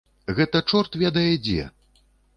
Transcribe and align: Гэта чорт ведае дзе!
Гэта 0.37 0.61
чорт 0.71 0.97
ведае 1.03 1.29
дзе! 1.49 1.71